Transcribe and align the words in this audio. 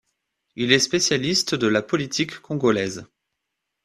Il 0.55 0.71
est 0.71 0.79
spécialiste 0.79 1.53
de 1.53 1.67
la 1.67 1.83
politique 1.83 2.39
congolaise. 2.39 3.05